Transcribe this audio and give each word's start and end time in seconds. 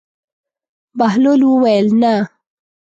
بهلول 0.97 1.41
وویل: 1.47 1.87
نه. 2.01 2.13